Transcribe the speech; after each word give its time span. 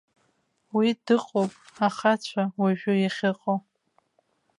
Уи 0.75 0.89
дыҟоуп 1.05 1.51
ахацәа 1.87 2.43
уажәы 2.59 2.93
иахьыҟоу. 2.99 3.57